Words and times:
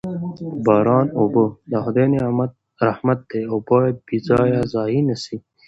د 0.03 0.03
باران 0.67 1.07
اوبه 1.21 1.45
د 1.71 1.73
خدای 1.83 2.05
رحمت 2.87 3.19
دی 3.29 3.41
او 3.51 3.57
باید 3.69 3.95
بې 4.07 4.17
ځایه 4.29 4.61
ضایع 4.73 5.01
نه 5.09 5.15
سي. 5.23 5.37